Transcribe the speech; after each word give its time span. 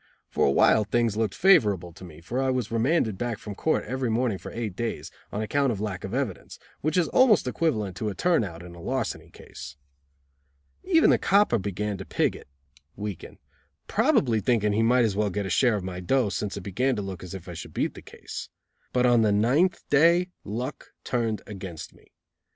For 0.31 0.47
a 0.47 0.51
while 0.51 0.83
things 0.83 1.15
looked 1.15 1.35
favorable 1.35 1.93
to 1.93 2.03
me, 2.03 2.21
for 2.21 2.41
I 2.41 2.49
was 2.49 2.71
remanded 2.71 3.19
back 3.19 3.37
from 3.37 3.53
court 3.53 3.85
every 3.85 4.09
morning 4.09 4.39
for 4.39 4.51
eight 4.51 4.75
days, 4.75 5.11
on 5.31 5.43
account 5.43 5.71
of 5.71 5.79
lack 5.79 6.03
of 6.03 6.11
evidence, 6.11 6.57
which 6.79 6.97
is 6.97 7.07
almost 7.09 7.47
equivalent 7.47 7.95
to 7.97 8.09
a 8.09 8.15
turn 8.15 8.43
out 8.43 8.63
in 8.63 8.73
a 8.73 8.81
larceny 8.81 9.29
case. 9.29 9.75
Even 10.83 11.11
the 11.11 11.19
copper 11.19 11.59
began 11.59 11.97
to 11.99 12.03
pig 12.05 12.35
it 12.35 12.47
(weaken), 12.95 13.37
probably 13.85 14.39
thinking 14.41 14.73
he 14.73 14.81
might 14.81 15.05
as 15.05 15.15
well 15.15 15.29
get 15.29 15.45
a 15.45 15.51
share 15.51 15.75
of 15.75 15.83
my 15.83 15.99
"dough," 15.99 16.29
since 16.29 16.57
it 16.57 16.61
began 16.61 16.95
to 16.95 17.03
look 17.03 17.23
as 17.23 17.35
if 17.35 17.47
I 17.47 17.53
should 17.53 17.75
beat 17.75 17.93
the 17.93 18.01
case. 18.01 18.49
But 18.93 19.05
on 19.05 19.21
the 19.21 19.31
ninth 19.31 19.87
day 19.91 20.29
luck 20.43 20.93
turned 21.03 21.43
against 21.45 21.93
me. 21.93 22.07